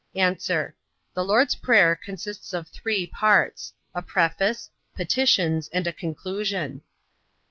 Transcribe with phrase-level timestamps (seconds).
[0.15, 0.17] A.
[0.33, 6.81] The Lord's prayer consists of three parts; a preface, petitions, and a conclusion.